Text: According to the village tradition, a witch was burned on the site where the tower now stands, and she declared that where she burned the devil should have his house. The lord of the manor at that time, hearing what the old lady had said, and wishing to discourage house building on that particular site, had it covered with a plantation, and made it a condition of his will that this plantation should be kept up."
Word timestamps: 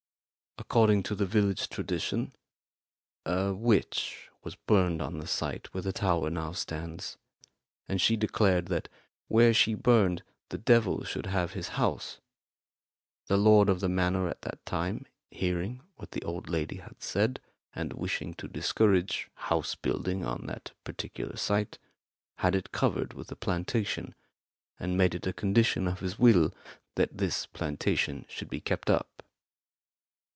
According 0.57 1.03
to 1.03 1.15
the 1.15 1.25
village 1.25 1.67
tradition, 1.69 2.33
a 3.25 3.51
witch 3.51 4.29
was 4.43 4.53
burned 4.55 5.01
on 5.01 5.17
the 5.17 5.25
site 5.27 5.73
where 5.73 5.81
the 5.81 5.91
tower 5.91 6.29
now 6.29 6.51
stands, 6.51 7.17
and 7.89 7.99
she 7.99 8.15
declared 8.15 8.67
that 8.67 8.87
where 9.27 9.53
she 9.55 9.73
burned 9.73 10.21
the 10.49 10.57
devil 10.59 11.03
should 11.03 11.25
have 11.25 11.53
his 11.53 11.69
house. 11.69 12.19
The 13.25 13.37
lord 13.37 13.69
of 13.69 13.79
the 13.79 13.89
manor 13.89 14.29
at 14.29 14.43
that 14.43 14.63
time, 14.65 15.07
hearing 15.31 15.81
what 15.95 16.11
the 16.11 16.21
old 16.23 16.47
lady 16.47 16.77
had 16.77 17.01
said, 17.01 17.39
and 17.73 17.93
wishing 17.93 18.33
to 18.35 18.47
discourage 18.47 19.29
house 19.33 19.73
building 19.75 20.23
on 20.23 20.45
that 20.45 20.71
particular 20.83 21.37
site, 21.37 21.79
had 22.37 22.53
it 22.55 22.71
covered 22.71 23.13
with 23.13 23.31
a 23.31 23.35
plantation, 23.35 24.13
and 24.79 24.95
made 24.97 25.15
it 25.15 25.25
a 25.27 25.33
condition 25.33 25.87
of 25.87 25.99
his 26.01 26.19
will 26.19 26.53
that 26.95 27.17
this 27.17 27.45
plantation 27.47 28.25
should 28.29 28.49
be 28.49 28.61
kept 28.61 28.89
up." 28.91 29.07